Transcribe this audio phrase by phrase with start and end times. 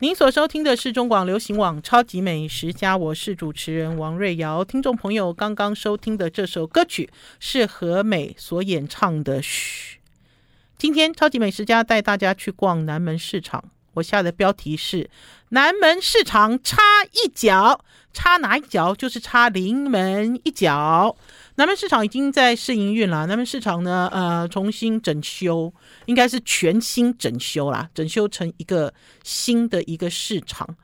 [0.00, 4.64] 您所收听的是中广流行网《超级美食家》，我是主持人王瑞瑶。
[4.64, 9.96] 听众朋友刚刚收听的这首歌曲是何美所演唱的《嘘》。
[10.78, 13.64] 今天《超级美食家》带大家去逛南门市场，
[13.98, 15.10] 我下的标题是
[15.50, 16.78] “南门市场差
[17.12, 17.84] 一脚”，
[18.14, 18.94] 差哪一脚？
[18.94, 21.16] 就是差临门一脚。
[21.56, 23.26] 南门市场已经在试营运了。
[23.26, 25.72] 南门市场呢，呃，重新整修，
[26.06, 30.76] 应该是全新整修啦，整修成一个新的一个市场。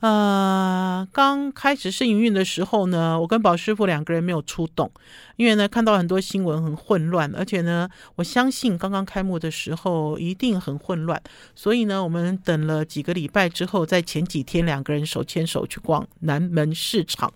[0.00, 4.88] 呃，刚开始试营运的时候呢，我跟宝师傅两个人没有出动，
[5.34, 11.20] 因为呢看到很多新闻很混乱，而且呢我相信刚刚开幕的时候一定很混乱，
[11.56, 17.32] 所以呢我们等了几个礼拜之后，在前几天两个人手牵手去逛南门市场。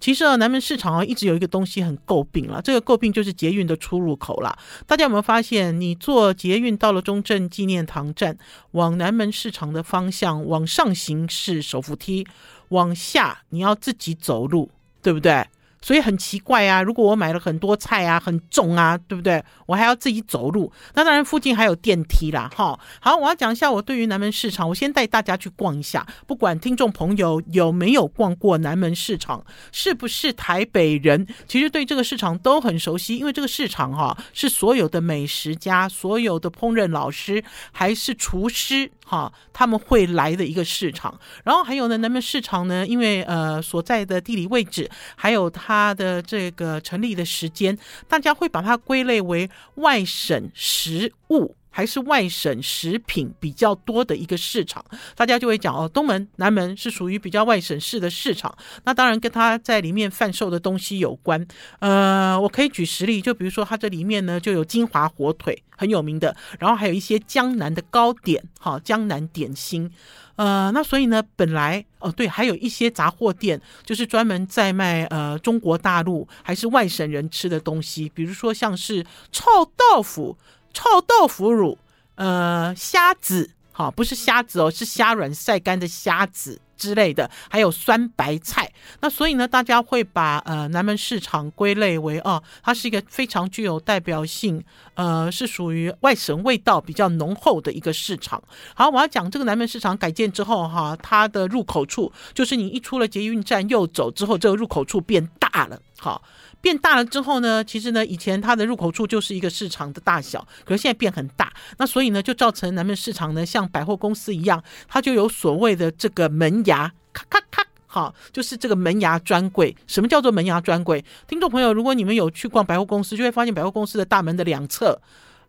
[0.00, 4.56] 其实啊，南门市场啊一直有一个东西很诟病了，这个诟病就是捷运的出入口啦。
[4.86, 8.38] 大家有没有发现，你坐捷运到了中正纪念堂站，
[8.70, 11.94] 往南门市场的方向往上行是首府。
[12.06, 12.26] 梯
[12.68, 14.70] 往下，你要自己走路，
[15.02, 15.46] 对不对？
[15.82, 16.82] 所以很奇怪啊！
[16.82, 19.44] 如果我买了很多菜啊，很重啊，对不对？
[19.66, 20.72] 我还要自己走路。
[20.94, 22.76] 那当然，附近还有电梯啦，哈。
[22.98, 26.04] 好，我要讲一下我对于南门市场，我先带大家去逛一下。
[26.26, 41.18] 不管听众朋友有没有逛过南门市场，是不是台北人，其实对这个市场都很熟悉，因为这个市场哈是所有的美食家、所有的烹饪老师还是厨师好他们会来的一个市场。
[41.44, 45.46] 然后还有呢，那么市场呢，因为呃所在的地理位置，还有。
[45.58, 54.82] 它的这个成立的时间，大家会把它归类为外省食物还是外省食品比较多的一个市场，
[55.14, 58.56] 大家就会讲哦，东门、南门是属于比较外省市的市场。
[58.84, 61.46] 那当然跟它在里面贩售的东西有关。
[61.80, 69.92] 呃，我可以举实例，就比如说它这里面呢就有金华火腿，很有名的，然后还有一些江南的糕点，哈，江南点心。
[70.36, 79.44] 呃，那所以呢，本来哦对，还有一些杂货店，就是专门在卖呃中国大陆还是外省人吃的东西，比如说像是臭
[79.76, 80.36] 豆腐、
[80.76, 81.78] 臭豆腐乳，
[82.16, 86.60] 呃，虾子，好，不是虾子哦，是虾软晒干的虾子。
[86.76, 88.70] 之类的，还有酸白菜。
[89.00, 98.42] 那所以呢，大家会把呃南门市场归类为哦，它是一个非常具有代表性，呃，是属于外省味道比较浓厚的一个市场。
[98.74, 106.20] 好，我要讲这个南门市场改建之后哈，它的入口处就是你一出了捷运站右走之后，这个入口处变大了，好。
[106.60, 119.76] 变大了之后呢，其实呢，以前它的入口处就是一个市场的大小，可是现在变很大，那所以呢，就造成南门市场呢，像百货公司一样，它就有所谓的这个门牙，咔咔咔，好，就是这个门牙专柜。
[119.86, 121.04] 什么叫做门牙专柜？
[121.28, 125.00] 听众朋友，如果你们有去逛百货公司，就会发现百货公司的大门的两侧，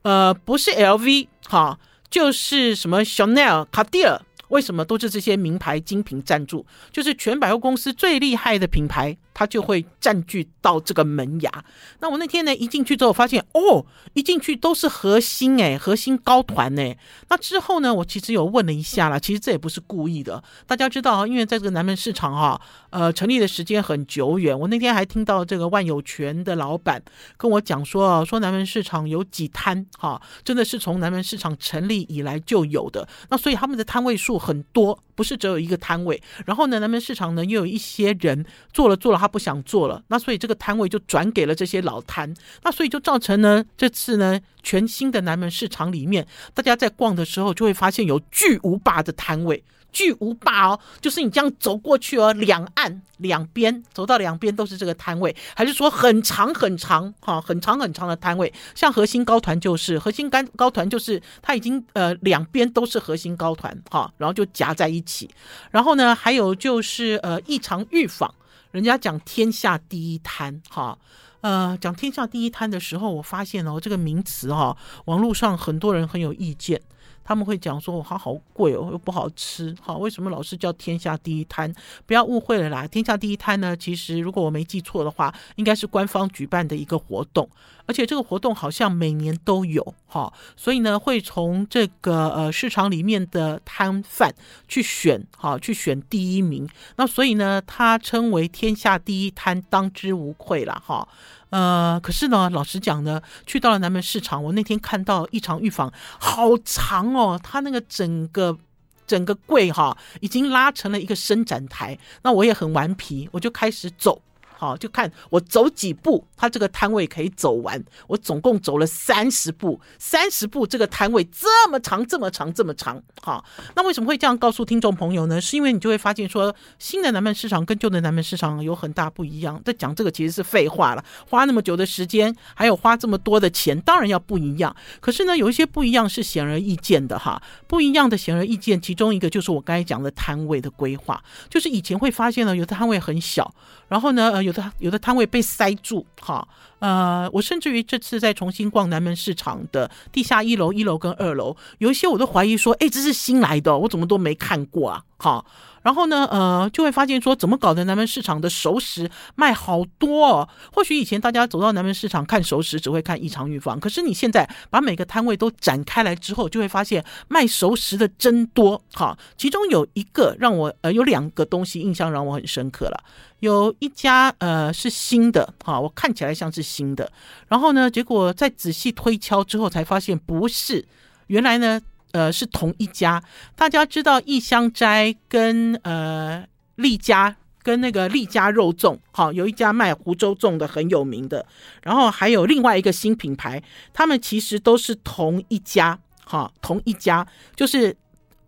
[0.03, 1.79] 呃，不是 LV，哈，
[2.11, 4.21] 就是什么 Chanel、卡地尔。
[4.49, 6.65] 为什么都是这些名牌精品赞助？
[6.89, 9.17] 就是全百货公司最厉害的品牌。
[9.37, 11.63] 他就会占据到这个门牙。
[11.99, 16.97] 那我那天呢，一进去之后发现，哦，一进去都是核心哎，核心高团哎。
[17.29, 20.43] 那之后呢，我其实有问了一下啦，其实这也不是故意的。
[20.65, 22.59] 大家知道啊，因为在这个南门市场哈，
[22.89, 24.59] 呃，成立的时间很久远。
[24.59, 26.99] 我那天还听到这个万有泉的老板
[27.37, 33.07] 跟我讲说，说南门市场有几摊哈，真的是从南门市场成立以来就有的。
[33.29, 36.21] 那所以他们的摊位数很多，不是只有一个摊位。
[36.45, 39.27] 然后呢，南门市场呢又有一些人做了做了，他。
[39.27, 42.33] 不想做了，那所以这个摊位就转给了这些老摊，
[42.63, 49.63] 那所以就造成呢，这次呢全新的南门市场里面，大家在逛的时候就会发现有巨无霸的摊位。
[49.91, 58.53] 巨无霸哦，就是你这样走过去哦，两岸两边走到两边都是这个摊位，还是说很长很长哈，很长很长的摊位？
[58.75, 65.29] 像核心高团就是核心高高团就是它已经呃两边都是核心高团哈，然后就夹在一起，
[65.71, 68.33] 然后呢还有就是呃异常预防。
[68.71, 70.95] 人家讲天下第一摊，哈，
[71.41, 76.79] 呃，讲天下第一摊的时候，我发现哦，这个名词哈，网络上很多人很有意见。
[77.27, 81.73] 他们会讲说，它好贵哦，又不好吃，好，为什么老是叫天下第一摊？
[82.05, 87.49] 不要误会了啦，天下第一摊呢，其实如果我没记错的话，应该是官方举办的一个活动，
[87.85, 94.33] 而且这个活动好像每年都有，哈，所以呢，会从这个呃市场里面的摊贩
[94.69, 96.65] 去选，哈，去选第一名，
[96.95, 101.05] 那所以呢，它称为天下第一摊，当之无愧了，哈。
[101.49, 108.57] 呃，可是呢，老实讲呢，去到了南门市场，我那天看到异常预防好长哦，他那个整个
[109.05, 111.97] 整个柜哈，已经拉成了一个伸展台。
[112.23, 114.21] 那我也很顽皮，我就开始走，
[114.57, 117.81] 好，就看我走几步，他这个摊位可以走完。
[118.07, 123.01] 我总共走了三十步，三十步这个摊位这么长，这么长，这么长。
[123.21, 123.45] 好，
[123.75, 125.39] 那为什么会这样告诉听众朋友呢？
[125.39, 129.61] 是因为你就会发现说，新的南门市场跟旧的南门市场有很大不一样。
[129.63, 134.75] 在讲这个其实是废话了，花那么久的时间，还有花这么多的钱，当然要不一样。
[134.99, 137.41] 可是呢，有一些不一样是显而易见的哈。
[137.67, 143.53] 不一样的显而易见，其中一个就是我刚才讲的摊位的规划，就是以前会发现呢，有的摊位很小，
[143.87, 144.43] 然后呢，呃。
[144.43, 146.47] 有的有的摊位被塞住，哈，
[146.79, 155.45] 呃，我甚至于这次在重新逛南门市场的地下一楼、一楼跟二楼，有一些我都怀疑说，哎，这是新来的，我怎么都没看过啊，哈。
[155.83, 157.85] 然后呢，呃，就会发现说，怎么搞的？
[157.85, 160.49] 南门市场的熟食卖好多哦。
[160.73, 163.79] 或许以前大家走到南门市场看熟食，只会看异常预防。
[163.79, 168.81] 可是你现在把每个摊位都展开来之后，就会发现卖熟食的真多。
[168.91, 173.01] 哈，其中有一个让我呃，有两个东西印象让我很深刻了。
[173.39, 177.11] 有一家呃是新的，哈，我看起来像是新的。
[177.47, 180.85] 然后呢，结果在仔细推敲之后，才发现不是。
[181.27, 181.79] 原来呢。
[182.13, 183.21] 呃，是同一家。
[183.53, 186.43] 大家知道义香斋跟呃
[186.75, 191.45] 丽家跟那个丽家肉粽，好，有一家卖湖州粽的很有名的，
[191.83, 193.61] 然后还有另外一个新品牌，
[193.93, 197.27] 他们其实都是同一家，哈，同一家，
[197.57, 197.95] 就是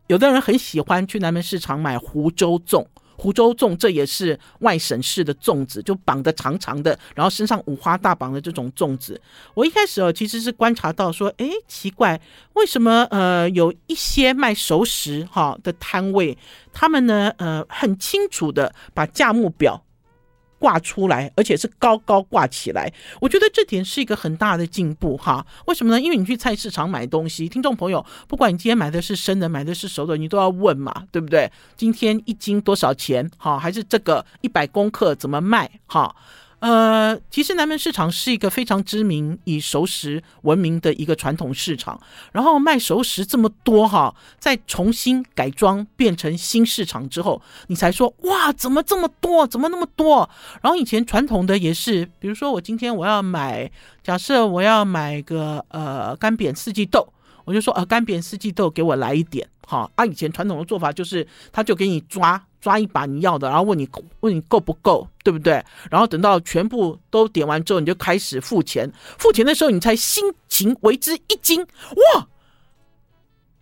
[0.08, 2.88] 有的人很喜欢去南门市场买湖州粽。
[3.20, 9.20] 湖州粽，这也是外省市的粽子，就绑得长长的，然后身上五花大绑的这种粽子。
[9.54, 12.20] 我一开始哦，其实是观察到说，哎，奇怪，
[12.54, 16.38] 为什么呃有一些卖熟食哈的摊位，
[16.72, 19.84] 他们呢呃很清楚的把价目表。
[20.60, 22.92] 挂出来，而且是高高挂起来，
[23.22, 25.46] 我觉得这点是一个很大的进步哈。
[25.66, 26.00] 为什么呢？
[26.00, 31.50] 因为你去菜市场买东西，听众朋友，不管你今天买的是生的，买的是熟的，你都要问嘛，对不对？
[31.76, 33.30] 今天一斤多少钱？
[33.38, 35.70] 哈，还是这个一百公克怎么卖？
[35.88, 36.16] 哈。
[36.60, 42.00] 呃，其实南门市场是一个非常知名以熟食闻名的一个传统市场，
[42.34, 49.48] 然后卖熟食这么多哈，在重新改装变成新市场之后，你才说哇，怎么这么多？
[49.48, 50.30] 怎么那么多？
[50.62, 53.72] 然后以前传统的也是，比如说我今天我要买，
[54.04, 57.14] 假设我要买个呃干煸四季豆，
[57.50, 62.40] 我就说呃干煸四季豆给我来一点，好啊，以前传统的做法就是他就给你抓。
[62.62, 63.88] 抓一把你要的，然后问你
[64.20, 65.64] 问你够不够，对不对？
[65.90, 68.92] 然后等到全部都点完之后，你就开始付钱。
[69.18, 72.28] 付钱的时候，你才心情为之一惊，哇，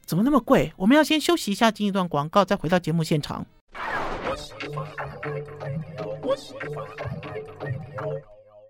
[0.04, 0.74] 怎么那么贵？
[0.78, 3.46] 我们要先休息一下，进一段广告，再回到节目现场。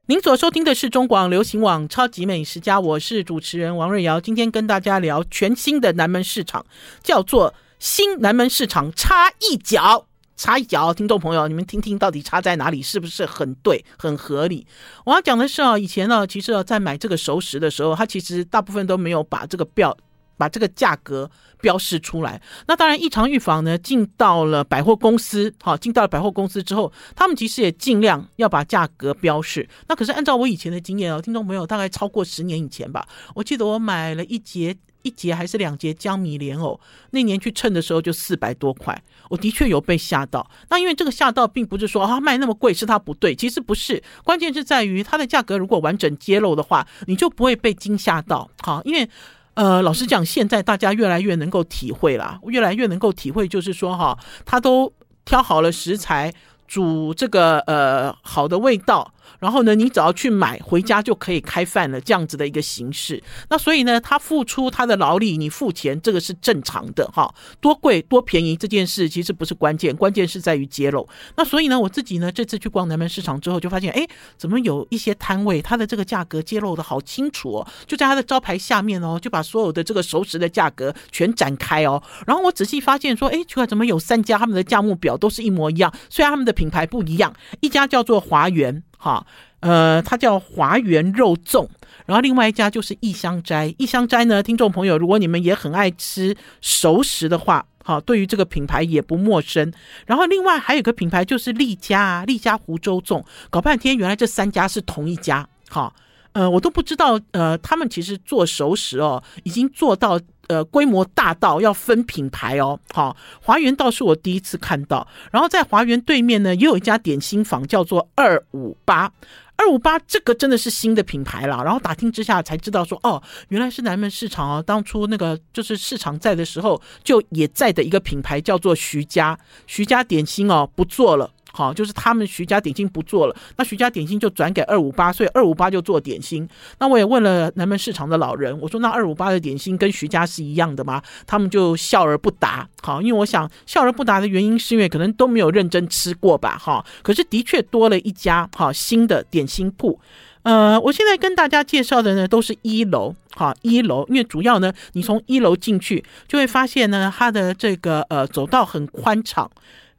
[0.09, 6.65] 您所收听的是中广流行网《超级美食家》，我是主持人王瑞瑶，今天跟大家聊全新的南门市场，
[7.03, 10.07] 叫做新南门市场插一脚。
[10.37, 12.81] 插一脚，听众朋友，你们听听到底差在哪里？
[12.81, 14.65] 是不是很对、很合理？
[15.03, 19.97] 我要讲的是啊，以前呢，其实啊在买这个熟食的时候，它其实大部分都没有把这个标、
[20.37, 21.29] 把这个价格
[21.59, 22.41] 标示出来。
[22.67, 29.67] 那当然，异常预防呢，进到了百货公司，好，进到了百货公司之后，他们其实也尽量要把价格标示。
[29.87, 34.77] 那可是按照我以前的经验哦，听众朋友，大概超过十年以前吧，我记得我买了一节。
[35.03, 36.77] 一节还是两节江米莲藕，
[37.11, 40.45] 那年去称的时候就四百多块，我的确有被吓到。
[40.69, 48.49] 那因为这个吓到，并不是说啊卖那么贵是它不对，其实不是，关键是在于它的价格如果完整揭露的话，你就不会被惊吓到。
[48.63, 49.09] 好，因为
[49.57, 54.15] 呃，老实讲，现在大家越来越能够体会啦，越来越能够体会，就是说哈，
[54.45, 54.93] 他都
[55.25, 56.31] 挑好了食材，
[56.67, 59.11] 煮这个呃好的味道。
[59.39, 63.21] 然后呢，你只要去买回家就可以开饭了，这样子的一个形式。
[63.49, 67.33] 那所以呢，他付出他的劳力，你付钱，这个是正常的哈。
[67.59, 71.07] 多贵多便宜这件事其实不是关键，关键是在于揭露。
[71.35, 74.07] 那所以呢，我自己呢这次去逛南门市场之后，就发现，哎，
[74.37, 82.01] 怎么有一些摊位，它的这个价格揭露的好清楚哦，就在它的招牌下面哦，就把所有的这个熟食的价格全展开哦。
[82.25, 85.93] 然后我仔细发现说，哎，奇怪，怎么有三家他们的价目表都是一模一样？
[86.09, 88.83] 虽然他们的品牌不一样，一家叫做华源。
[88.97, 89.25] 哈，
[89.61, 91.67] 呃，它叫华源肉粽，
[92.05, 93.73] 然后另外一家就是异香斋。
[93.77, 99.71] 异香斋呢，听众朋友，如果你们也很爱吃熟食的话，好，对于这个品牌也不陌生。
[100.05, 105.47] 然后另外还有个品牌就是丽家啊，丽家湖州粽，搞半天原来这三家是同一家。
[105.69, 105.93] 好，
[106.37, 110.19] 呃，我都不知道，呃，他们其实做熟食哦，已经做到。
[110.47, 112.79] 呃，规模大到要分品牌哦。
[112.93, 115.05] 好，华源倒是我第一次看到。
[115.29, 119.11] 然后在华源对面呢，也有一家点心坊，叫做二五八。
[119.57, 121.61] 二五八这个真的是新的品牌了。
[121.65, 124.63] 然后打听之下才知道说，哦，原来是南门市场哦。
[124.65, 129.37] 当初那个就是市场在的时候，就也在的一个品牌叫做徐家。
[129.65, 131.29] 徐家点心哦，不做了。
[131.57, 136.47] 好，就是他们徐家点心不做了，那徐家点心就转给二五八，所以二五八就做点心。
[136.77, 141.01] 那我也问了南门市场的老人，我说那二五八的点心跟徐家是一样的吗？
[141.25, 142.69] 他们就笑而不答。
[142.83, 146.55] 好，因为我想笑而不答的原因是因为可能都没有认真吃过吧。
[146.59, 149.99] 哈，可是的确多了一家哈新的点心铺。
[150.43, 159.49] 呃，我现在跟大家介绍的呢，都是一楼，哈，一楼，因为主要呢，你从一楼进去，就会发现呢，它的这个呃走道很宽敞，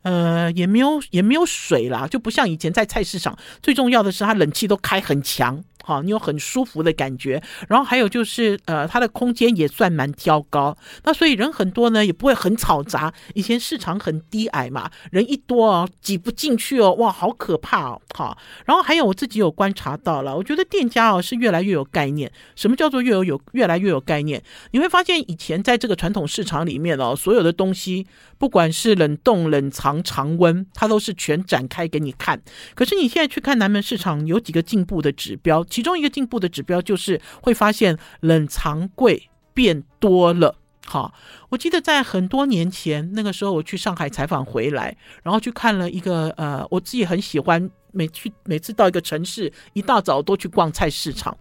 [0.08, 5.62] 呃，也没有也没有水啦，就不像以前在菜市场，最重要的是它冷气都开很强。
[5.88, 13.10] 好，你有很舒服的感觉，然后还有就是，呃，它的空间也算蛮挑高，那所以人很多呢，也不会很嘈杂。
[13.32, 18.02] 以前市场很低矮嘛，人一多哦，挤不进去哦，哇，好可怕哦。
[18.14, 22.30] 好，然后还有我自己有观察到了，我觉得店家哦是越来越有概念。
[22.54, 24.42] 什么叫做越有有越来越有概念？
[24.72, 32.38] 你会发现以前在这个传统市场里面哦，所有的东西，不管是冷冻、冷藏、常温，它都是全展开给你看。
[32.74, 35.64] 可是你现在去看南门市场，有几个进步的指标。
[35.78, 40.56] 其中一个进步的指标就是会发现冷藏柜变多了。
[40.84, 41.14] 好，
[41.50, 51.38] 我记得在很多年前，那个时候我去上海采访回来，然后去看了一个呃，我自己很喜欢，每去每次到一个城市，一大早都去逛菜市场。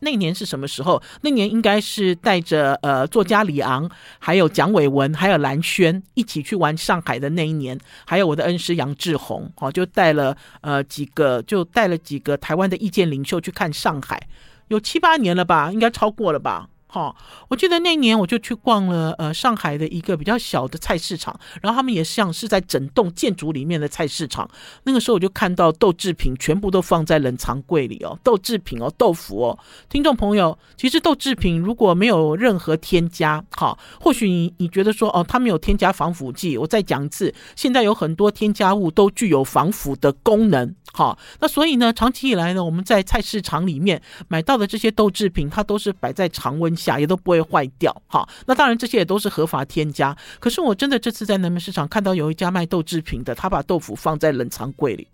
[0.00, 1.02] 那年是什么时候？
[1.22, 14.28] 那年应该是带着呃作家李昂，还有蒋伟文，还有蓝轩一起去玩上海的那一年，还有我的恩师杨志宏，哦，就带了呃几个，就带了几个台湾的意见领袖去看上海，
[14.68, 16.68] 有七八年了吧，应该超过了吧。
[16.92, 17.14] 好，
[17.46, 24.50] 我记得那年我就去逛了呃上海的一个比较小的菜市场，然后他们也像是在整栋建筑里面的菜市场。
[24.82, 29.58] 那个时候我就看到豆制品全部都放在冷藏柜里哦，豆制品哦，豆腐哦。
[29.88, 36.58] 听众朋友，其实豆制品如果没有任何添加，好，或许你你觉得说哦，它没有添加防腐剂。
[36.58, 40.74] 我再讲一次，现在有很多添加物都具有防腐的功能。
[40.92, 50.16] 好，那所以呢，长期以来呢，我们在菜市场里面买到的这些豆制品，它都是摆在常温下也都不会坏掉，好，那当然这些也都是合法添加。
[50.38, 55.06] 可是我真的这次在南门市场看到有一家卖豆制品的，他把豆腐放在冷藏柜里，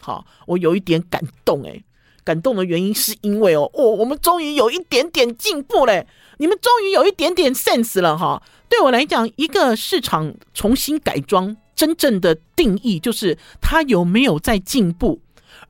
[0.00, 1.84] 好，我有一点感动诶，
[2.24, 6.06] 感动的原因是因为哦，哦，我们终于有一点点进步嘞，
[6.38, 8.42] 你们终于有一点点 sense 了哈。
[8.68, 15.20] 对我来讲，一个市场重新改装，真正的定义就是它有没有在进步。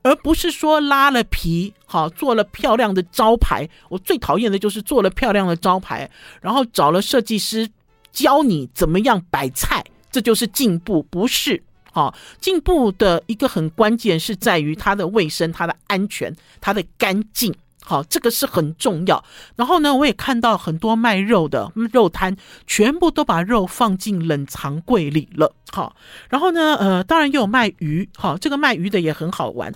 [0.07, 3.67] 而不是说拉了皮，好，做了漂亮的招牌。
[3.89, 6.09] 我最讨厌的就是做了漂亮的招牌，
[6.41, 7.69] 然后找了设计师
[8.11, 11.61] 教你怎么样摆菜，这就是进步，不是？
[11.91, 17.53] 好，进步的一个很关键是在于它的卫生、它的安全、它的干净。
[17.87, 19.23] 好，这个是很重要。
[19.55, 22.35] 然后呢，我也看到很多卖肉的肉摊，
[22.67, 25.53] 全部都把肉放进冷藏柜里了。
[25.71, 25.95] 好，
[26.29, 28.09] 然后呢，呃，当然也有卖鱼。
[28.17, 29.73] 好，这个卖鱼的也很好玩。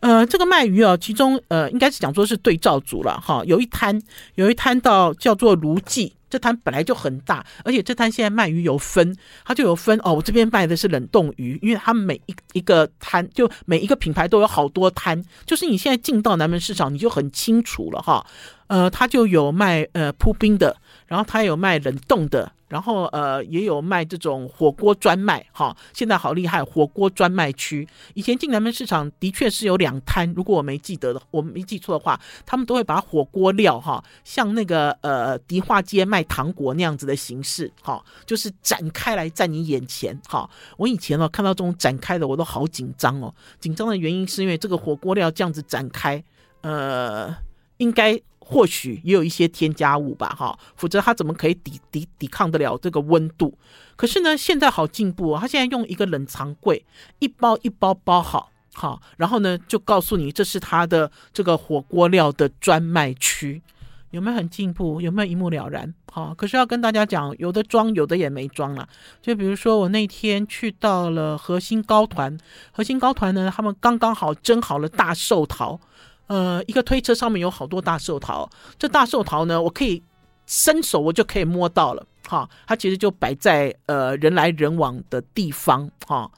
[0.00, 3.18] 呃，这个卖鱼啊，其中呃，应该是讲说是对照组了。
[3.18, 3.98] 哈，有一摊，
[4.34, 6.12] 有一摊到叫做卢记。
[6.34, 10.14] 这摊本来就很大，而且这摊现在卖鱼有分，它就有分哦。
[10.14, 18.26] 我这边卖的是冷冻鱼，因为它每一一个摊，就每一个品牌都有好多摊，就是你现在进到南门市场，你就很清楚了哈。
[18.66, 20.76] 呃，它就有卖呃铺冰的，
[21.06, 22.50] 然后它有卖冷冻的。
[22.74, 27.86] 然后呃也有卖这种火锅专卖哈，现在好厉害，火锅专卖区。
[28.14, 40.50] 以前进南门市场的确是有两摊，如果我没记得的，我没记错的话，他们都会把火锅料哈，像那个呃迪化街卖糖果那样子的形式哈，就是展开来在你眼前哈。
[40.76, 46.20] 我以前哦看到这种展开的，我都好紧张哦，紧张的原因是因为这个火锅料这样子展开，
[46.62, 47.32] 呃，
[47.76, 48.20] 应该。
[48.46, 53.56] 或许也有一些添加物吧，哈，否则它怎么可以抵抵抵抗得了这个温度？
[53.96, 56.84] 可是呢，现在好进步哦，它现在用一个冷藏柜，
[57.20, 63.62] 一包一包包好，好，然后呢就告诉你这是它的这个火锅料的专卖区，
[64.10, 65.00] 有没有很进步？
[65.00, 65.94] 有没有一目了然？
[66.12, 68.86] 好，可是要跟大家讲，有的装，有的也没装了。
[69.22, 72.36] 就比如说我那天去到了核心高团，
[72.72, 75.80] 核心高团呢，他们刚刚好蒸好了大寿桃。
[76.26, 80.02] 呃，一个推车上面有好多大寿桃，这大寿桃呢，我可以
[80.46, 86.30] 伸手我就可以摸到了，哈，它其实就摆在呃人来人往的地方，哈，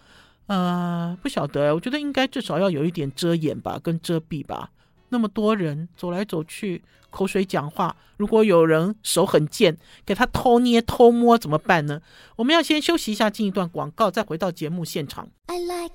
[0.47, 4.71] 呃，不晓得，我觉得应该至少要有一点遮掩吧，跟遮蔽吧。
[5.09, 12.01] 那么多人走来走去，口水讲话，如果有人手很贱，给他偷捏偷摸怎么办呢？
[12.35, 15.29] 我们要先休息一下，进一段广告，再回到节目现场。
[15.47, 15.95] I like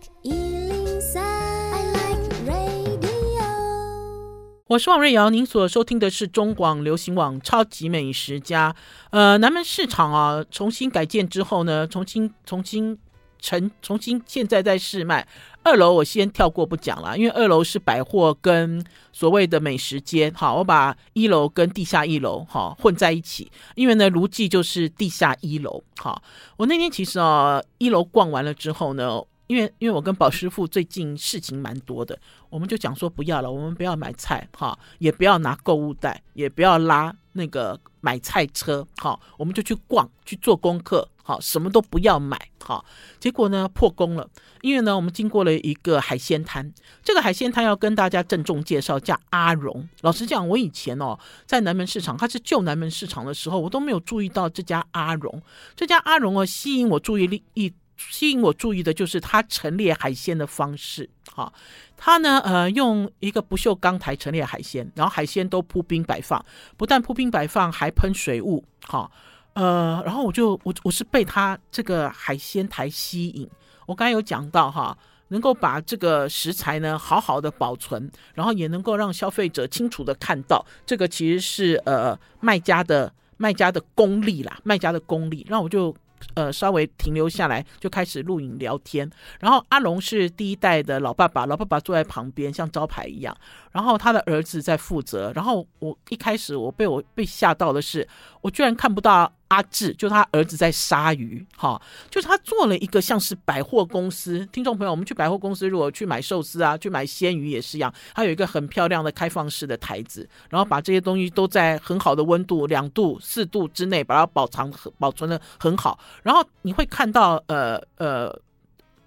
[4.71, 8.71] 我是王瑞瑶，您所收听的是中广流行网《超级美食家》。
[9.09, 12.97] 呃，南门市场啊，重新改建之后呢，重新重新
[13.37, 15.27] 成重新现在在试卖。
[15.61, 26.23] 二楼我先跳过不讲了，因为二楼是百货跟所谓的美食街，好，我把一楼跟地下一楼哈混在一起，因为呢，如记就是地下一楼，好，
[26.55, 32.17] 我那天其实啊，一楼逛完了之后呢，因为因为我跟宝师傅最近事情蛮多的，
[32.49, 41.05] 我们就讲说不要了，我们不要买菜哈，也不要拿购物袋，也不要拉那个买菜车，好，我们就去逛去做功课。
[41.23, 42.39] 好，什么都不要买。
[42.63, 42.83] 好，
[43.19, 44.27] 结果呢，破功了。
[44.61, 49.87] 因为呢，我们经过了一个海鲜摊，这个海鲜摊要跟大家郑重介绍，叫阿荣。
[50.01, 55.41] 老实讲，我以前哦，在南门市场，它是旧南门市场的时候，我都没有注意到这家阿荣。
[55.75, 57.71] 这家阿荣哦，吸引我注意力一
[58.09, 61.09] 吸引我注意的就是它陈列海鲜的方式。
[61.33, 61.51] 哈，
[61.95, 66.43] 它呢，呃，用一个不锈钢台陈列海鲜，然后海鲜都铺冰摆放，
[66.75, 68.63] 不但铺冰摆放，还喷水雾。
[68.81, 69.09] 哈。
[69.53, 73.49] 呃，然后我就我我是被他这个海鲜台吸引。
[73.85, 85.45] 我刚才有讲到哈，能够把这个食材呢好好的保存，然后也能够让消费者清楚的看到，这个其实是呃卖家的卖家的功力啦，卖家的功力。
[85.49, 85.93] 那我就
[86.35, 89.09] 呃稍微停留下来，就开始录影聊天。
[89.39, 93.35] 然后阿龙是第一代的老爸爸，老爸爸坐在旁边像招牌一样，
[93.71, 95.31] 然后他的儿子在负责。
[95.33, 98.07] 然后我一开始我被我被吓到的是，
[98.41, 99.31] 我居然看不到。
[99.51, 101.79] 阿志就他儿子在杀鱼，哈，
[102.09, 104.45] 就是他做了一个像是百货公司。
[104.53, 115.99] 听众朋友，我们去百货公司，如果去买寿司啊，去买鲜鱼也是一样，他有一个很漂亮的开放式的台子，然后把这些东西都在很好的温度，两度、四度之内把它保藏、保存的很好。
[116.23, 118.39] 然后你会看到，呃呃。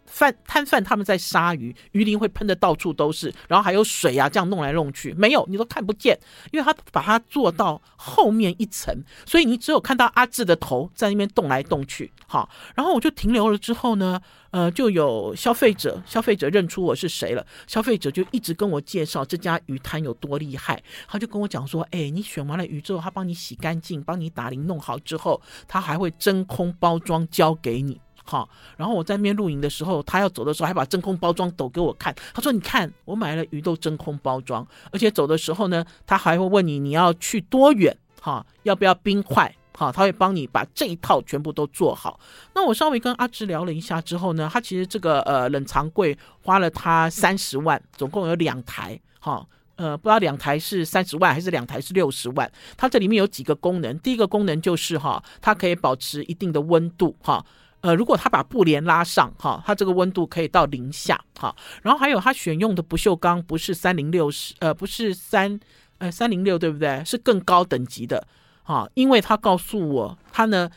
[0.06, 6.18] 贩摊贩他们在杀鱼，鱼鳞会喷的到处都是，然后还有水啊，这样弄来弄去，没有你都看不见，
[6.52, 8.94] 因为他把它做到后面一层，
[9.26, 12.12] 所以你只有看到阿志的头在那边动来动去。
[12.26, 14.20] 好，然后我就停留了之后呢，
[14.50, 28.00] 呃，就有消费者，消费者认出我是谁了，消费者就一直跟我介绍这家鱼摊有多厉害，他就跟我讲说，哎，你选完了鱼之后，他帮你洗干净，帮你打鳞弄好之后，他还会真空包装交给你。
[28.26, 32.14] 好，然后我在面露营的时候，他要走的时候还把真空包装抖给我看。
[32.32, 39.54] 他说：“你看，我买了鱼都真空包装，而且走的时候呢，他还会问你你要去多远，哈，要不要冰块？
[39.76, 42.18] 哈，他会帮你把这一套全部都做好。
[42.54, 52.50] 那我稍微跟阿芝聊了一下之后呢，他其实这个呃冷藏柜花了他三十万，总共有两台，哈，呃，不知道两台是三十万还是两台是六十万。
[52.76, 57.44] 它这里面有几个功能，第一个功能就是哈，它可以保持一定的温度，哈。”
[57.84, 61.54] 呃，如果他把布帘拉上，哈，它这个温度可以到零下，哈。
[61.82, 65.60] 然后还有他选用的不锈钢，不是三零六十，呃，不是三，
[65.98, 67.04] 呃，三零六，对不对？
[67.04, 68.26] 是更高等级的，
[68.62, 70.70] 哈，因为他告诉我，他呢。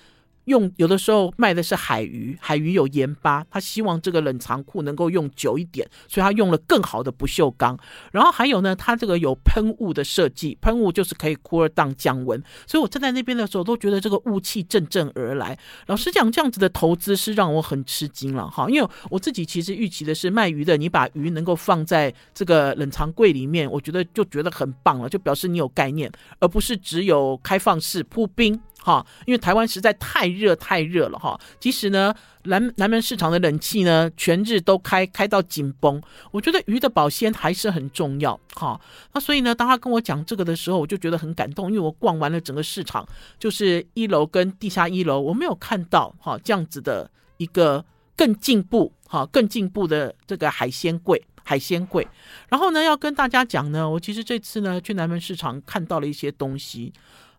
[0.48, 7.78] 用有的时候卖的是海鱼，海鱼有盐巴，他希望这个冷藏库能够用久一点，所以他用了更好的不锈钢。
[8.12, 12.42] 然后还有呢，它这个有喷雾的设计，喷雾就是可以 cool down 降温。
[12.66, 15.58] 所以我站在那边的时候，都觉得这个雾气阵阵而来。
[15.88, 28.60] 老实讲，这样子的投资是让我很吃惊了哈，因为我自己其实预期的是卖鱼的，你把鱼能够放在这个冷藏柜里面，我觉得就觉得很棒了，就表示你有概念，而不是只有开放式铺冰。
[28.88, 31.38] 哈，因为台湾实在太热太热了哈。
[31.60, 36.02] 即使呢，南南门市场的冷气呢，全日都开开到紧绷。
[36.32, 38.80] 我觉得鱼的保鲜还是很重要哈。
[39.12, 43.06] 那所以呢，当他跟我讲这个的时候，我就觉得很感动，因为我逛完了整个市场，
[43.38, 47.84] 就是一楼跟地下一楼，我没有看到哈这样子的一个
[48.16, 52.08] 更进步哈更进步的这个海鲜柜海鲜柜。
[52.48, 56.94] 然后呢，要跟大家讲呢，我其实这次呢去南门市场看到了一些东西，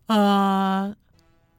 [0.05, 0.95] 呃。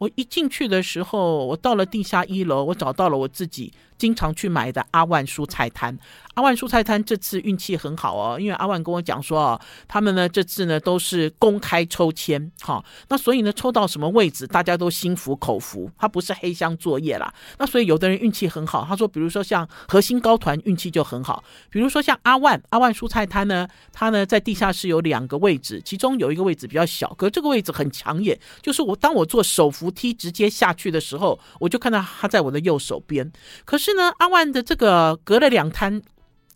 [0.01, 5.97] 我一进去的时候，我到了地下一楼，我找到了我自己经常去买的阿万蔬菜摊。
[6.35, 17.31] 阿万蔬菜摊这次运气很好哦，因为阿万跟我讲说哦，他们呢这次呢都是公开抽签，好，那所以呢抽到什么位置，大家都心服口服，他不是黑箱作业啦。
[17.59, 33.33] 那所以有的人运气很好，他说，比如说像核心高团运气就很好，比如说像阿万阿万蔬菜摊呢，他呢在地下室有两个位置，其中有一个位置比较小，可这个位置很抢眼，就是我当我做手扶梯直接下去的时候，我就看到他在我的右手边。
[33.65, 36.03] 可是呢，阿万的这个隔了两摊。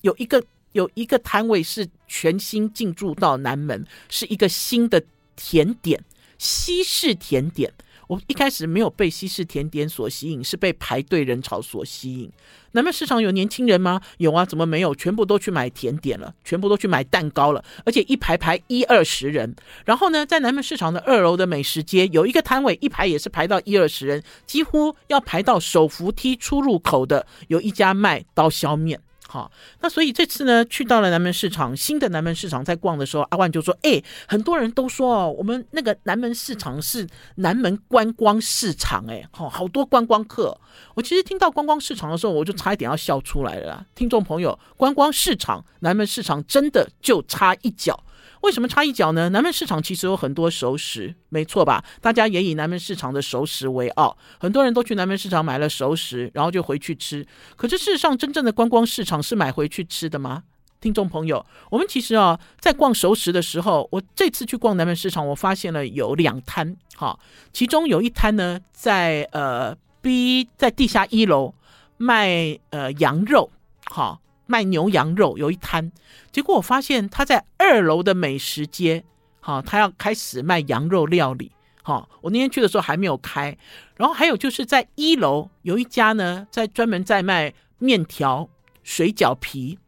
[0.03, 5.03] 有一个有一个摊位是全新进驻到南门，是一个新的
[5.35, 6.05] 甜点，
[6.37, 7.73] 西式甜点。
[8.09, 12.31] 我一开始没有被西式甜点所吸引，是被排队人潮所吸引。
[12.73, 14.01] 南门市场有年轻人吗？
[14.19, 14.95] 有啊，怎么没有？
[14.95, 19.55] 全部都去买甜点了，全部都去买蛋糕了，而且一排排一二十人。
[19.85, 29.01] 然后呢，在南门市场的二楼的美食街有一个摊位，一排也是排到一二十人，几乎要排到手扶梯出入口的，有一家卖刀削面。
[29.35, 37.05] 好，那所以这次呢，去到了南门市场，新的南门市场，在逛的时候，阿万就说：“哎，很多人都说哦，我们那个南门市场是
[37.39, 40.57] 南门观光市场，哎，好，好多观光客。
[40.95, 43.85] 我其实听到观光市场的时候，我就差一点要笑出来了。
[43.97, 48.05] 听众朋友，观光市场，南门市场真的就差一脚。”
[48.43, 49.29] 为什么插一脚呢？
[49.31, 51.85] 南门市场其实有很多熟食，没错吧？
[52.01, 57.27] 大家也以南门市场的熟食为傲，很多人都去南门市场买了熟食，然后就回去吃。
[57.57, 60.43] 可是事实上，真正的观光市场是买回去吃的吗？
[60.81, 67.19] 听众朋友，我们其实啊，在逛熟食的时候，我这次去逛南门市场，我发现了有两摊，哈，
[67.53, 71.55] 其中有一摊呢，在呃 B 在地下一楼
[71.97, 73.51] 卖呃羊肉，
[73.87, 74.21] 哈。
[74.47, 75.91] 卖牛羊肉有一摊，
[76.31, 79.03] 结果我发现他在二楼的美食街，
[79.41, 81.51] 好，他要开始卖羊肉料理，
[81.83, 83.57] 好，我那天去的时候还没有开。
[83.97, 88.49] 然后还有就是在一楼有一家呢，在专门在卖面条、
[88.83, 89.79] 水饺皮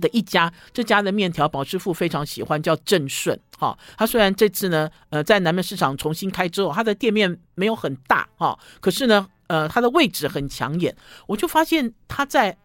[0.00, 12.56] 的一家，这家的面条宝师傅非常喜欢，叫正顺，哈，他虽然这次呢，呃，在南门市场重新开之后，他的店面没有很大，哈，可是呢，呃，他的位置很抢眼，我就发现他在。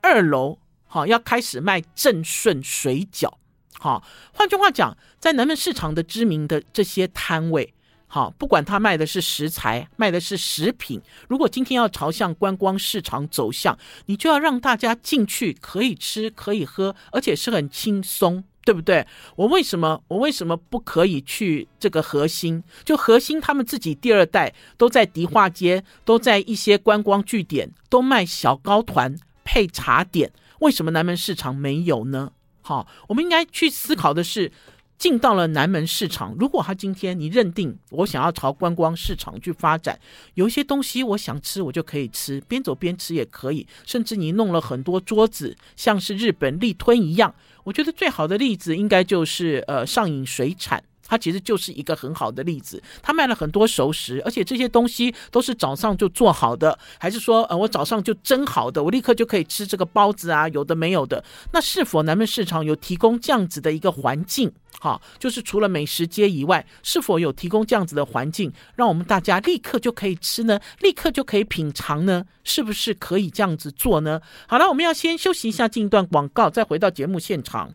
[0.00, 3.30] 二楼好，要开始卖正顺水饺，
[3.78, 7.74] 好，换句话讲，在南门市场的知名的这些摊位，
[8.06, 19.06] 好，不管他卖的是食材，卖的是食品，如果今天要朝向观光市场走向，你就要让大家进去可以吃可以喝，而且是很轻松，对不对？
[19.34, 22.62] 我为什么我为什么不可以去这个核心？
[22.84, 29.16] 就核心他们自己第二代都在迪化街，都在一些观光据点都卖小糕团。
[29.46, 32.32] 配茶点，为什么南门市场没有呢？
[32.60, 34.50] 好，我们应该去思考的是，
[34.98, 39.98] 进到了南门市场，如果他今天你认定我想要朝观光市场去发展，
[40.34, 47.32] 有一些东西我想吃，我就可以吃，边走边吃也可以，甚至你弄了很多桌子，像是日本立吞一样，
[47.62, 50.82] 我觉得最好的例子应该就是呃上影水产。
[51.06, 61.24] 它其实就是一个很好的例子，他卖了很多熟食，而且这些东西都是早上就做好的，还是说，呃，我早上就蒸好的，我立刻就可以吃这个包子啊，有的没有的。
[61.52, 64.52] 那是否南门市场有提供这样子的一个环境？
[64.78, 70.60] 哈，就是除了美食街以外，是否有提供这样子的环境，让我们大家立刻就可以吃呢？
[70.80, 72.24] 立刻就可以品尝呢？
[72.44, 74.20] 是不是可以这样子做呢？
[74.46, 77.72] 好了，我们要先休息一下，进一段广告，再回到节目现场。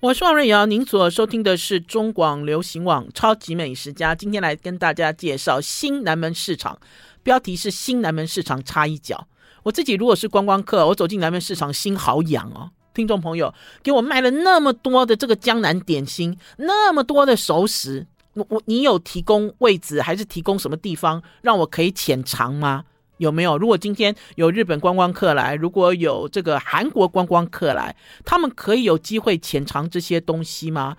[0.00, 4.14] 我是王瑞瑶，您所收听的是中广流行网超级美食家。
[4.14, 6.78] 今天来跟大家介绍新南门市场，
[7.22, 9.26] 标题是“新南门市场插一脚”。
[9.64, 12.70] 我自己如果是观光客，我走进南门市场，心好痒哦。
[12.92, 22.84] 听众朋友，给我卖了那么多的这个江南点心，那么多的熟食，我我你有提供位置，还是提供什么地方让我可以浅尝吗？
[23.18, 23.58] 有没有？
[23.58, 30.96] 如果今天有日本观光客来，如果有这个韩国观光客来，他们可以有机会浅尝这些东西吗？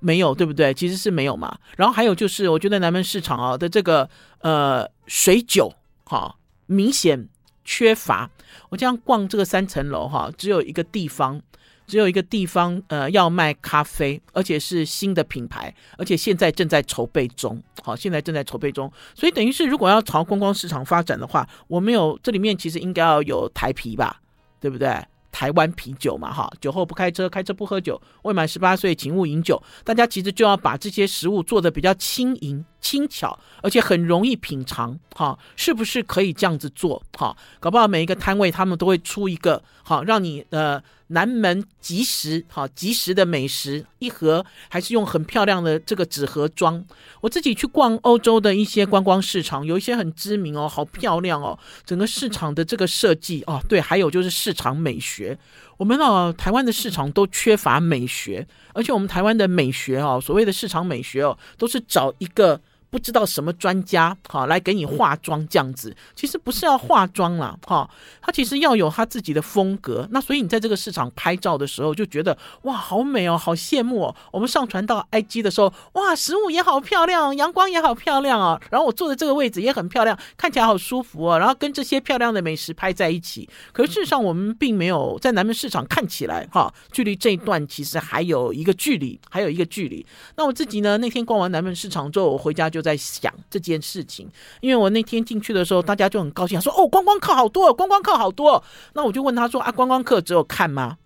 [0.00, 0.74] 没有，对不对？
[0.74, 1.56] 其实是没有嘛。
[1.76, 4.08] 然后还有就是，我觉得南门市场啊的这个
[4.40, 5.72] 呃水酒
[6.04, 6.36] 哈、
[6.66, 7.28] 明显
[7.64, 8.30] 缺乏。
[8.68, 11.40] 我这样逛这个三层楼哈、只有一个地方。
[11.86, 17.62] 只有一个地方，呃，要卖咖啡，而且是新的品牌，而且现在正在筹备中。
[17.82, 24.20] 好，现在正在筹备中，所以等于是，如果要朝观光市场发展的话，我们有这里面其实应该要有台啤吧，
[24.60, 24.96] 对不对？
[25.30, 29.60] 台湾啤酒嘛，哈，酒后不开车，开车不喝酒，未满十八岁请勿饮酒。
[29.82, 37.02] 大家其实就要把这些食物做的比较轻盈、轻巧，而且很容易品尝，哈，是不是可以这样子做？
[37.16, 40.82] 哈，搞不好每一个摊位他们都会出一个，好，让你呃。
[41.08, 46.82] 南门即食，哈即食的美食一盒，还是用很漂亮的这个纸盒装。
[47.20, 55.38] 我自己去逛欧洲的一些观光市场，有一些很知名哦，好漂亮哦，整个市场的这个设计哦，对，还有就是市场美学。
[55.76, 62.58] 我们哦，台湾的市场都缺乏美学，而且我们台湾的美学哦，所谓的市场美学哦，都是找一个。
[62.94, 67.90] 不知道什么专家好来给你化妆这样子，其实不是要化妆啦，哈，
[68.22, 70.06] 他其实要有他自己的风格。
[70.12, 74.14] 那所以你在这个市场拍照的时候，就觉得哇，好美哦，好羡慕哦。
[74.30, 81.36] 我们上传到 IG 的时候，哇，食物也好漂亮，阳光也好漂亮啊，然后我坐的这个位置也很漂亮，看起来好舒服哦。
[81.36, 90.06] 然后跟这些漂亮的美食拍在一起，可是事实上我们并没有在南门市场看起来哈，距离这一段其实还有一个距离，还有一个距离。
[90.36, 94.28] 那我自己呢，那天逛完南门市场之后，我回家就在想这件事情，
[94.60, 98.62] 因为我那天进去的时候，大家就很高兴，说哦，观光客好多，观光客好多。
[98.92, 100.98] 那我就问他说啊，观光客只有看吗？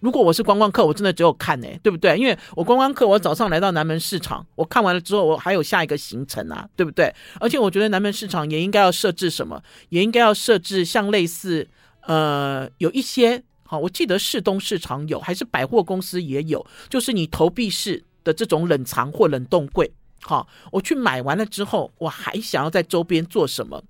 [0.00, 2.18] 如果我是观光客，我真的只有看呢、对不对？
[2.18, 7.14] 因为我观光客，我早上来到南门市场，我看完了之后，我还有下一个行程啊，对不对？
[7.38, 11.68] 而且我觉得南门市场也应该要设置什么，也应该要设置像类似
[12.00, 19.88] 呃，有一些好，我记得市东市场有，还是百货公司也有，就是你投币式的这种冷藏或冷冻柜。
[20.22, 23.82] 好，我去买完了之后，我还想要在周边做什么？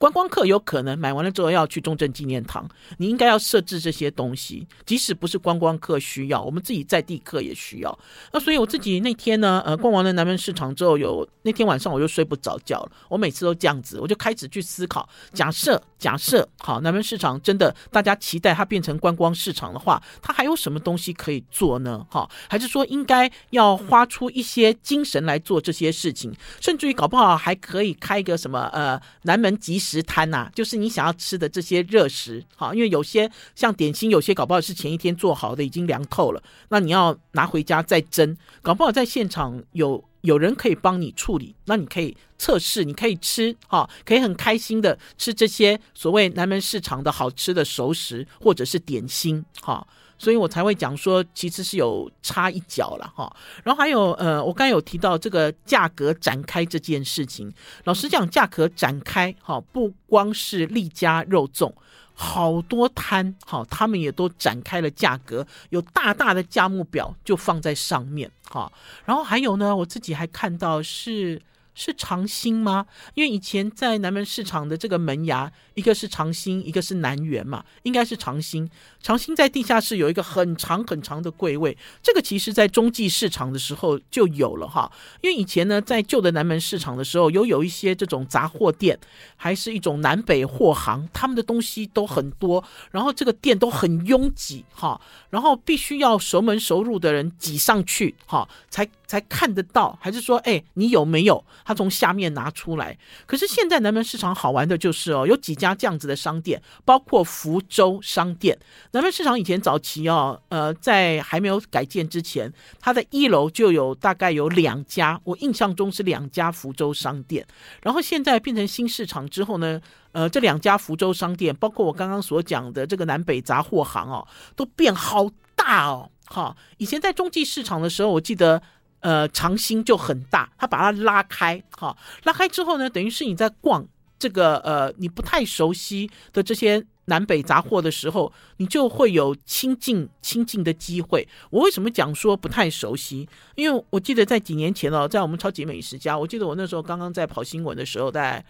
[0.00, 7.98] 观光客有可能买完了之后要去中正纪念堂，你应该要设置这些东西，即使不是观光客需要，我们自己在地客也需要。
[8.32, 12.92] 那所以我自己那天呢，呃，逛完了南门市场之后有，那天晚上我就睡不着觉了。
[13.10, 22.06] 我每次都这样子，我就开始去思考：假设假设好，南门市场真的大家期待它变成观光市场的话，它还有什么东西可以做呢？
[22.08, 29.89] 哈，还是说应该要花出一些精神来做这些事情，甚至于搞不好还可以开一个什么呃南门集市。
[29.90, 49.86] 食摊呐，就是你想要吃的这些热食，好，因为有些像点心，有些搞不好是前一天做好的，已经凉透了，那你要拿回家再蒸，搞不好在现场有有人可以帮你处理，那你可以测试，你可以吃，哈，可以很开心的吃这些所谓南门市场的好吃的熟食或者是点心，哈。
[50.20, 53.34] 所以我才会讲说，其实是有插一脚了哈。
[53.64, 57.50] 然后还有呃，我刚才有提到这个价格展开这件事情。
[57.84, 61.72] 老实讲，价格展开哈，不光是利家肉粽，
[62.12, 68.70] 好多摊哈，他们也都展开了价格，有大大的价目表就放在上面哈。
[69.06, 71.40] 然后还有呢，我自己还看到是。
[71.74, 72.86] 是长兴吗？
[73.14, 78.68] 因为以前在南门市场的这个门牙，一个是长兴，一个是南园嘛，应该是长兴。
[79.02, 84.90] 长兴在地下室有一个很长很长的柜位，这个其实在中继市场的时候就有了哈。
[85.22, 88.98] 因为以前呢，在旧的南门市场的时候，有有一些这种杂货店，
[89.36, 101.42] 还是一种南北货行，他们的东西都很多，然后这个店都很拥挤哈，然后必须要熟门熟路的人挤上去哈，才才看得到，还是说，哎，你有没有？
[101.64, 102.96] 他从下面拿出来。
[103.26, 108.58] 可是现在南门市场好玩的就是哦，有几家这样子的商店，包括福州商店。
[108.92, 117.46] 南门市场以前早期哦，呃，在还没有改建之前，它的一楼就有大概有两家，我印象中是两家福州商店。
[117.82, 119.80] 然后现在变成新市场之后呢，
[120.12, 126.10] 呃，这两家福州商店，包括我刚刚所讲的这个南北杂货行哦，都变好大哦。
[126.26, 128.62] 哈，以前在中继市场的时候，我记得。
[129.00, 133.86] 呃，长兴就很大，他把它拉开，哈，拉开之后呢，等于是你在逛
[134.18, 141.26] 这个呃，你不太熟悉的这些南北杂货的时候，你就会有亲近亲近的机会。
[141.48, 143.28] 我为什么讲说不太熟悉？
[143.54, 148.44] 因为我记得在几年前哦，在我们超级美食家，我记得我那时候刚刚在跑新闻的时候，在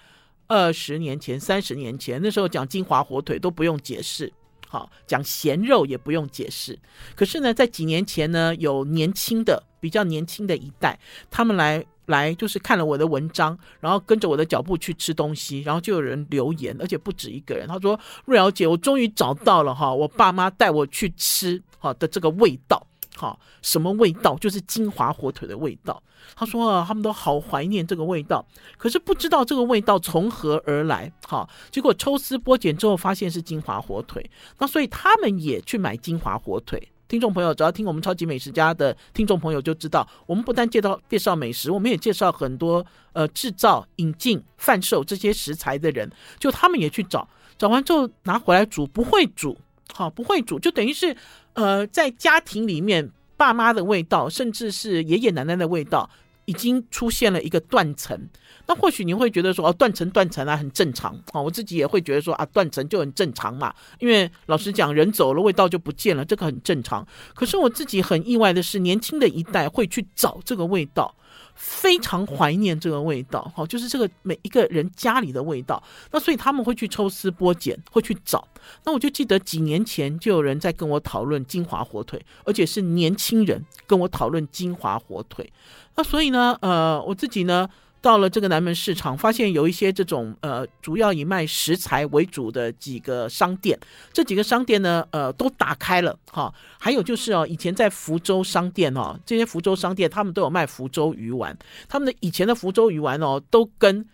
[0.49, 4.33] 二十年前、三十年前，那时候讲金华火腿都不用解释。
[4.73, 6.79] 好，讲咸肉也不用解释。
[7.17, 10.97] 可是呢，在几年前呢，有年轻的、比较年轻的一代，
[11.29, 17.67] 他们来来就是看了我的文章，然后跟着我的脚步去吃东西，然后就有人留言，而且不止一个人。
[17.67, 24.37] 他说：“瑞瑶姐，我终于找到了哈，我爸妈带我去吃好的这个味道。”好，什么味道？
[24.37, 26.03] 就是金华火腿的味道。
[26.37, 28.45] 他说啊，他们都好怀念这个味道，
[28.79, 31.13] 可是不知道这个味道从何而来。
[31.27, 34.31] 好，结果抽丝剥茧之后，发现是金华火腿。
[34.59, 36.89] 那所以他们也去买金华火腿。
[37.09, 46.09] 听众朋友，只要听我们超级美食家的听众朋友就知道，我们不但介绍介绍美食，我们也介绍很多呃制造、引进、贩售这些食材的人。
[46.39, 49.59] 就他们也去找，找完之后拿回来煮，不会煮。
[49.93, 51.17] 好，不会煮，就等于是，
[51.55, 56.09] 呃，在家庭里面，爸妈的味道，甚至是爷爷奶奶的味道，
[56.45, 58.19] 已经出现了一个断层。
[58.67, 61.13] 那或许你会觉得说，哦，断层断层啊，很正常。
[61.33, 63.75] 哦，我自己也会觉得说，啊，断层就很正常嘛。
[63.99, 67.07] 因为老实讲，人走了，味道就不见了，这个很正常。
[67.35, 71.15] 可是我自己很意外的是，年轻的一代会去找这个味道。
[71.63, 75.83] 非常怀念这个味道，哈，就是这个每一个人家里的味道。
[76.11, 78.49] 那所以他们会去抽丝剥茧，会去找。
[78.85, 85.53] 那我就记得几年前就有人在跟我讨论金华火腿，而且是年轻人跟我讨论金华火腿。
[85.97, 87.69] 那所以呢，呃，我自己呢。
[88.03, 93.79] 到了这个南门市场，发现有一些这种呃，主要以卖食材为主的几个商店，
[94.13, 96.53] 这几个商店呢，呃，都打开了哈。
[96.79, 101.57] 还有就是哦，以前在福州商店哦，这些福州商店他们都有卖福州鱼丸，
[101.89, 104.07] 他们的以前的福州鱼丸哦，都跟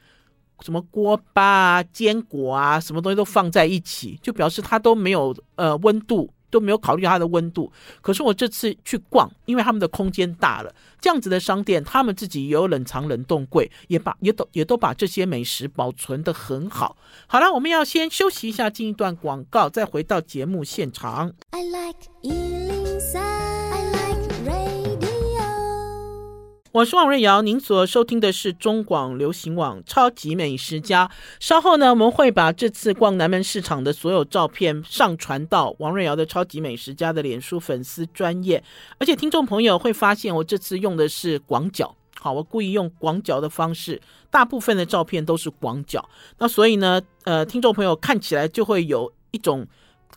[0.61, 6.29] 什么锅巴啊、坚果啊，什么东西都放在一起，就表示它都没有呃温度。
[6.51, 16.97] 都没有考虑它的温度，可是我这次去逛，因为他们的空间大了，这样子的商店，他们自己也有冷藏冷冻柜，也把也都也都把这些美食保存得很好。
[17.27, 21.33] 好了，我们要先休息一下，进一段广告，再回到节目现场。
[21.51, 22.07] I like
[26.77, 31.09] 我是王瑞瑶，您所收听的是中广流行网《超级美食家》。
[31.41, 38.63] 稍后呢，我们会把这次逛南门市场的所有照片上传到王瑞瑶的《超级美食家》的脸书粉丝专页，
[38.99, 41.97] 而且听众朋友会发现，我这次用的是广角。
[42.21, 43.99] 好，我故意用广角的方式，
[44.31, 46.07] 大部分的照片都是广角。
[46.37, 49.67] 那所以呢，呃，听众朋友看起来就会有一种。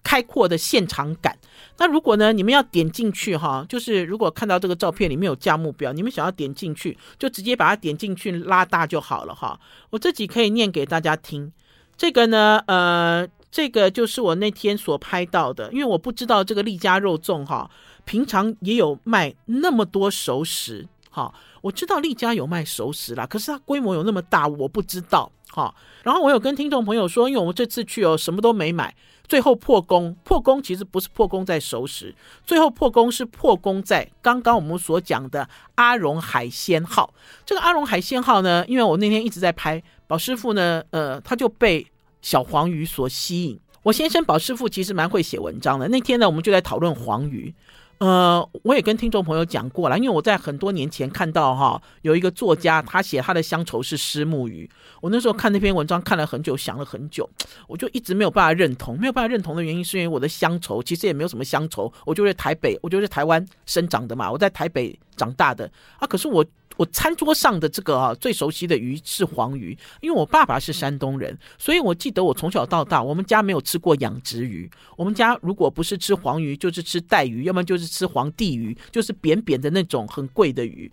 [0.04, 1.38] 开阔的现场感。
[1.78, 9.60] 那如果呢，你们要点进去哈，就是如果看到这个照片里面有价目表，你们想要点进去，就直接把它点进去拉大就好了哈。
[9.90, 11.52] 我自己可以念给大家听。
[11.96, 17.70] 这个呢，呃，这个就是我那天所拍到的，因为我不知道这个利家肉粽哈，
[18.06, 21.34] 平常也有卖那么多熟食好。
[21.62, 25.76] 我知道丽家有卖熟食啦，可是它规模有那么大，我不知道好。
[26.04, 28.96] 然后我有跟听众朋友说，因为我们这次去哦，什么都没买。
[29.28, 37.14] 最后破功，破功其实不是破功在熟食，最后破功是破功在刚刚我们所讲的阿荣海鲜号。
[37.46, 41.86] 这个阿荣海鲜号呢，因为我那天一直在拍，宝师傅呢，呃，他就被
[42.24, 43.60] 小黄鱼所吸引。
[43.84, 47.54] 我先生宝师傅其实蛮会写文章的，那天呢，我们就在讨论黄鱼。
[48.00, 54.70] 呃，我也跟听众朋友讲过了，因为我在很多年前看到哈，有一个作家他写他的乡愁是虱目鱼，
[55.02, 57.30] 我那时候看那篇文章看了很久，想了很久，
[57.68, 66.46] 我就一直没有办法认同，没有办法认同的原因是因为我的乡愁其实也没有什么乡愁，我就在台北，我就在台湾生长的嘛，我在台北长大的啊，可是我。
[66.80, 74.72] 我餐桌上的这个啊，最熟悉的鱼是黄鱼，因为我爸爸是山东人，所以我记得我从小到大，我们家没有吃过养殖鱼。
[74.96, 80.90] 我们家如果不是吃黄鱼，就是吃带鱼，要么就是吃皇帝鱼，就是扁扁的那种很贵的鱼。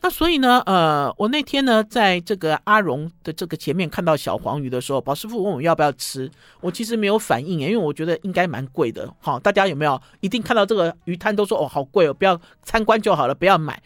[0.00, 6.30] 那所以呢，呃，我那天呢，在这个阿荣的这个前面看到小黄鱼的时候，宝师傅问我要不要吃，
[6.62, 9.12] 我其实没有反应，因为我觉得应该蛮贵的。
[9.20, 13.82] 好，大家有没有一定看到这个鱼摊都说哦，好贵哦，不要参观就好了，不要买。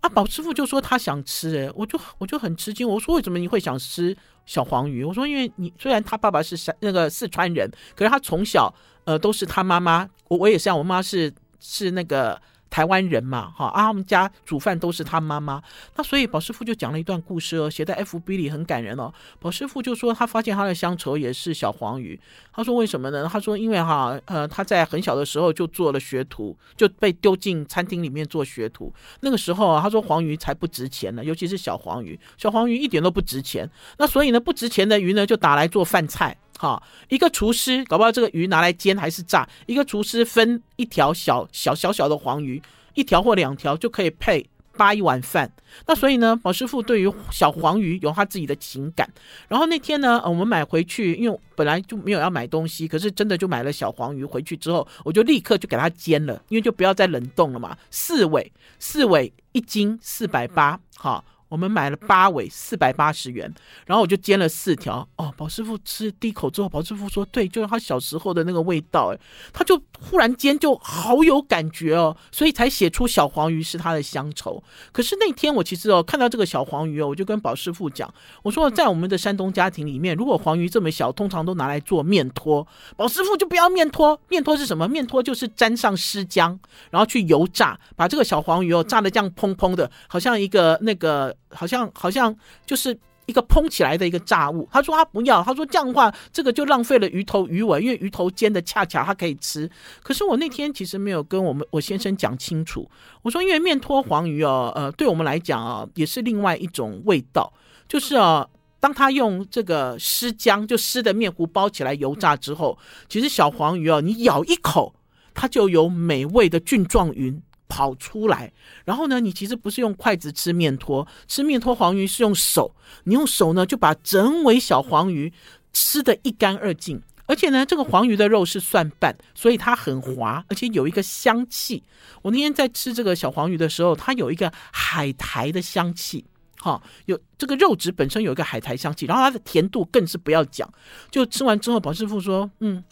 [0.00, 2.88] 啊，宝师傅就说他想吃，诶，我就我就很吃惊。
[2.88, 5.04] 我说，为什么你会想吃小黄鱼？
[5.04, 8.72] 我说因为你虽然他爸爸是山那个四川人，可是他从小
[9.04, 12.40] 呃都是他妈妈，我我也是，我妈是是那个。
[12.70, 15.62] 台湾人嘛，哈啊，我们家煮饭都是他妈妈。
[15.96, 19.12] 那所以宝师傅就讲了一段故事哦，写在 FB 里很感人哦。
[19.40, 22.18] 宝师傅就说他发现他的乡愁也是小黄鱼。
[22.52, 23.28] 他说为什么呢？
[23.30, 28.92] 他说因为哈呃他在很小的时候就做了学徒，就被丢进餐厅里面做学徒。
[29.20, 33.68] 那个时候啊，他说黄鱼才不值钱呢，尤其是小黄鱼，小黄鱼一点都不值钱。
[33.98, 36.36] 那所以呢，不值钱的鱼呢就打来做饭菜。
[36.60, 42.60] 好，一个厨师搞不好这个鱼拿来煎还是炸，一个厨师分一条小小小小的黄鱼，
[42.94, 44.44] 一条或两条就可以配
[44.76, 45.48] 八一碗饭。
[45.86, 49.08] 那所以呢，宝师傅对于小黄鱼有他自己的情感。
[49.46, 57.78] 然后那天呢，我们买回去，因为本来就没有要买东西，可是真的就买了小黄鱼回去之后，我就立刻就给它煎了，因为就不要再冷冻了嘛。
[57.88, 61.24] 四尾，四尾一斤四百八，好。
[61.48, 63.52] 我们买了八尾，四百八十元，
[63.86, 65.06] 然后我就煎了四条。
[65.16, 69.18] 哦，宝师傅吃第一口之后，宝师傅说：“对，就是他小时候的那个味道。”哎，
[69.52, 74.62] 他就忽然间就好有感觉哦，所以才写出小黄鱼是他的乡愁。
[74.92, 82.66] 可是那天我其实哦看到这个小黄鱼哦，我就跟宝师傅讲，我说在我们的山东家庭里面，如果黄鱼这么小，通常都拿来做面拖。
[82.96, 84.86] 宝师傅就不要面拖，面拖是什么？
[84.86, 86.58] 面拖就是沾上湿姜，
[86.90, 91.34] 然后去油炸，把这个小黄鱼哦炸的这样蓬蓬的，好像一个那个。
[91.50, 92.34] 好像好像
[92.66, 94.68] 就是一个膨起来的一个炸物。
[94.72, 99.70] 他说他不要，他说这样的话，这个就浪费了鱼头鱼尾，因为鱼头煎的恰巧他可以吃。
[100.02, 102.90] 可是我那天其实没有跟我们我先生讲清楚，
[103.22, 107.52] 我说因为面拖黄鱼哦，呃，对我们来讲啊，也是另外一种味道，
[107.86, 108.46] 就是啊，
[108.80, 114.94] 当他用这个湿浆就湿的面糊包起来油炸之后，其实小黄鱼哦，你咬一口，
[115.34, 117.42] 它就有美味的菌状云。
[117.68, 118.52] 跑出来。
[118.84, 125.32] 然后呢，你其实不是用筷子吃面拖，吃面拖黄鱼是用手，你用手呢就把整尾小黄鱼
[125.72, 127.00] 吃得一干二净。
[127.26, 131.82] 而且呢，这个黄鱼的肉是蒜瓣，所以它很滑，而且有一个香气。
[132.22, 136.24] 我那天在吃这个小黄鱼的时候，它有一个海苔的香气，
[136.56, 140.66] 哈，有这个肉质本身有一个海苔香气，然后它的甜度更是不要讲。
[141.10, 142.82] 就吃完之后，宝师傅说，嗯。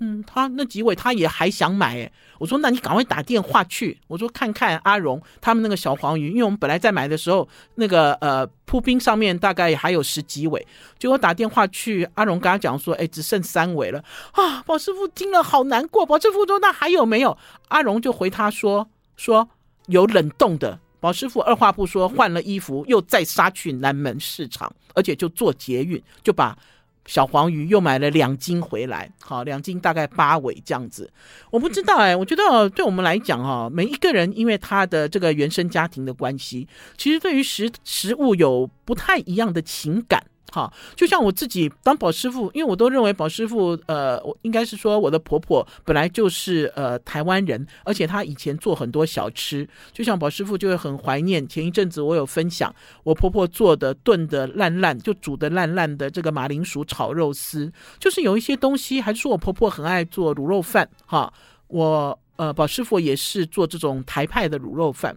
[0.00, 10.66] 嗯，他那几尾他也还想买哎，我说那你赶快打电话去，我说看看阿荣他们那个小黄鱼，因为我们本来在买的时候，那个呃铺冰上面大概还有十几尾，
[10.98, 14.60] 结果打电话去，阿荣跟他讲说，哎，只剩三尾了啊！
[14.64, 17.38] 宝师傅听了好难过，宝师傅说那还有没有？
[17.68, 19.48] 阿荣就回他说说
[19.86, 26.58] 有冷冻的，宝师傅二话不说换了衣服，又再杀去南门市场，而且就坐捷运就把。
[27.06, 31.10] 小黄鱼又买了两斤回来，好，两斤大概八尾这样子。
[31.50, 40.24] 我不知道哎，我觉得对我们来讲哈，每一个人因为他的这个原生家庭的关系，其实对于食食物有不太一样的情感。
[40.52, 51.44] 好，就像我自己当宝师傅，因为我都认为宝师傅，呃，我应该是说我的婆婆本来就是呃台湾人，而且她以前做很多小吃，就像宝师傅就会很怀念。
[51.48, 52.72] 前一阵子我有分享
[53.02, 61.32] 我婆婆做的炖的烂烂，就煮的烂烂的这个马铃薯炒肉丝，就是有一些东西，还是说我婆婆很爱做卤肉饭，哈，
[61.66, 65.16] 我呃宝师傅也是做这种台派的卤肉饭。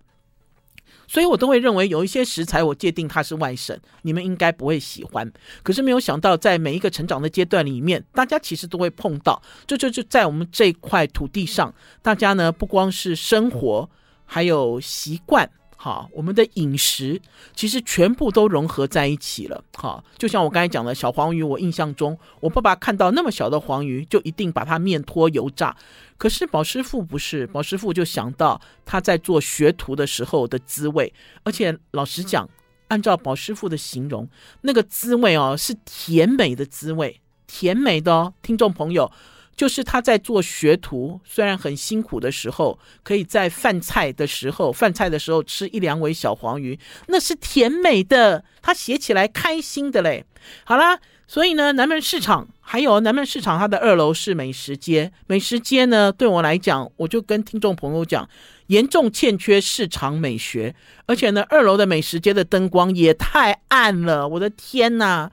[1.08, 5.32] 所以我都会认为有一些食材，我界定它是外省，你们应该不会喜欢。
[5.64, 9.42] 可是没有想到，在每一个成长的阶段里面，大家其实都会碰到。
[9.66, 13.90] 这就就在我们这块土地上，大家呢不光是生活，
[14.26, 15.50] 还有习惯。
[15.80, 17.22] 好，我们的饮食
[17.56, 19.64] 其实全部都融合在一起了。
[19.76, 25.78] 好，就像我刚才讲的小黄鱼，我印象中，我爸爸看到那么小的黄鱼，就一定把它面拖油炸。
[26.18, 31.14] 可是宝师傅不是，宝师傅就想到他在做学徒的时候的滋味，
[31.44, 32.50] 而且老实讲，
[32.88, 34.28] 按照宝师傅的形容，
[34.62, 39.12] 那个滋味哦，是甜美的滋味，甜美的哦，听众朋友。
[39.58, 50.24] 就是他在做学徒，虽然很辛苦的时候，可以在饭菜的时候，饭菜的时候吃一两尾小黄鱼，那是甜美的，他写起来开心的嘞。
[50.64, 55.12] 好啦，所以呢，南门市场还有南门市场，它的二楼是美食街。
[55.26, 58.30] 美食街呢，对我来讲，我就跟听众朋友讲，
[58.68, 60.76] 严重欠缺市场美学，
[61.08, 65.32] 而且呢，二楼的美食街的灯光也太暗了，我的天哪！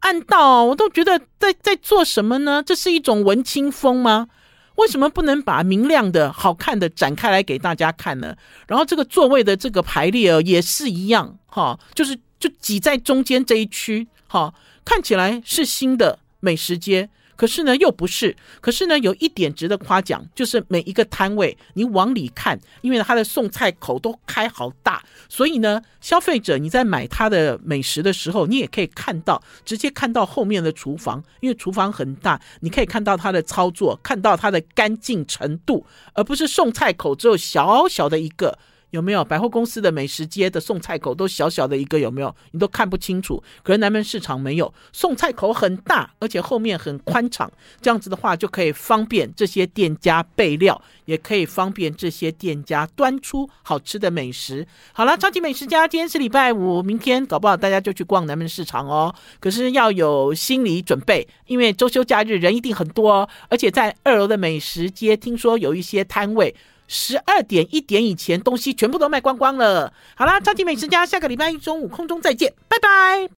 [0.00, 2.62] 暗道，我都觉得在在做什么呢？
[2.64, 4.28] 这是一种文青风吗？
[4.76, 8.34] 为什么不能把明亮的、好看的展开来给大家看呢？
[8.66, 17.10] 然后这个座位的这个排列哦，也是一样，哈，就是就挤在中间这一区，哈，看起来是新的美食街。
[17.40, 18.36] 可是呢，又不是。
[18.60, 38.58] 可是呢，有一点值得夸奖，就是每一个摊位，你往里看，因为它的送菜口都开好大，所以呢，消费者你在买它的美食的时候，你也可以看到，直接看到后面的厨房，因为厨房很大，你可以看到它的操作，看到它的干净程度，而不是送菜口只有小小的一个。
[38.90, 41.98] 有没有百货公司的美食街的送菜口都小小的一个？
[41.98, 42.34] 有没有？
[42.52, 43.42] 你都看不清楚。
[43.62, 47.50] 可是南门市场没有，送菜口很大，而且后面很宽敞。
[47.80, 54.66] 这样子的话，就可以方便这些店家备料，也可以方便这些店家端出好吃的美食。
[54.92, 59.14] 好了，超级美食家，今天是礼拜五，明天搞不好大家就去逛南门市场哦。
[59.38, 63.28] 可是要有心理准备，因为周休假日人一定很多哦。
[63.48, 66.54] 而且在二楼的美食街，听说有一些摊位。
[66.92, 69.92] 十二点一点以前，东西全部都卖光光了。
[70.16, 73.28] 好啦，超级美食家，下个礼拜一中午空中再见，拜拜。